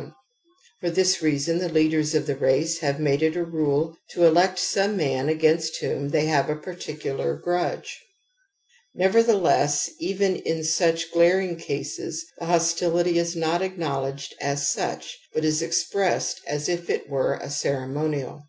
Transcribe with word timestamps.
THE 0.00 0.06
AMBIVALENCE 0.06 0.16
OF 0.16 0.82
EMOTIONS 0.82 0.94
85 0.94 0.94
for 0.94 0.96
this 0.96 1.22
reason 1.22 1.58
the 1.58 1.68
leaders 1.74 2.14
of 2.14 2.26
the 2.26 2.36
race 2.36 2.78
have 2.78 3.00
made 3.00 3.22
it 3.22 3.36
a 3.36 3.44
rule 3.44 3.98
to 4.12 4.24
elect 4.24 4.58
some 4.58 4.96
man 4.96 5.28
against 5.28 5.76
whom 5.82 6.08
they 6.08 6.24
have 6.24 6.48
a 6.48 6.56
particular 6.56 7.38
gru^e. 7.38 7.86
Nevertheless, 8.94 9.90
even 9.98 10.36
in 10.36 10.64
such 10.64 11.12
glaring 11.12 11.56
cases 11.56 12.24
the 12.38 12.46
hostility 12.46 13.18
is 13.18 13.36
not 13.36 13.60
acknow 13.60 14.04
ledged 14.04 14.34
as 14.40 14.66
such, 14.70 15.18
but 15.34 15.44
is 15.44 15.60
expressed 15.60 16.40
as 16.46 16.70
if 16.70 16.88
it 16.88 17.06
were 17.10 17.34
a 17.34 17.50
ceremonial. 17.50 18.44